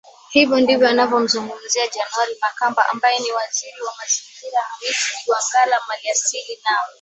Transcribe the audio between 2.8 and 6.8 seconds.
ambaye ni Waziri wa Mazingira Hamisi Kigwangalla Maliasili na